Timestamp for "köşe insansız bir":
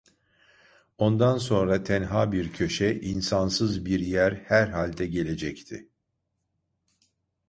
2.53-3.99